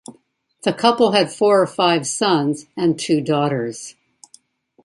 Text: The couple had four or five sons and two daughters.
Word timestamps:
The 0.63 0.73
couple 0.73 1.11
had 1.11 1.31
four 1.31 1.61
or 1.61 1.67
five 1.67 2.07
sons 2.07 2.65
and 2.75 2.99
two 2.99 3.21
daughters. 3.21 3.93